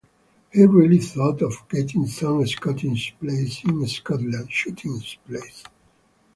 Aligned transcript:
He 0.51 0.65
really 0.65 0.97
thought 0.97 1.43
of 1.43 1.67
getting 1.69 2.07
some 2.07 2.43
shooting-place 2.43 3.63
in 3.65 3.87
Scotland. 3.87 4.49